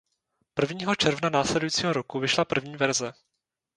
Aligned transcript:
Prvního 0.53 0.95
června 0.95 1.29
následujícího 1.29 1.93
roku 1.93 2.19
vyšla 2.19 2.45
první 2.45 2.75
verze. 2.75 3.13